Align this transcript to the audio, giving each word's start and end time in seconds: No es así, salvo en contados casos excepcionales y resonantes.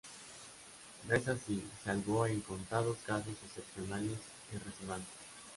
No 1.07 1.13
es 1.13 1.27
así, 1.27 1.63
salvo 1.85 2.25
en 2.25 2.39
contados 2.41 2.97
casos 3.05 3.35
excepcionales 3.43 4.17
y 4.51 4.57
resonantes. 4.57 5.13